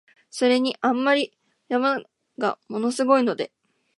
[0.31, 1.31] それに、あんまり
[1.67, 2.01] 山
[2.39, 3.51] が物凄いので、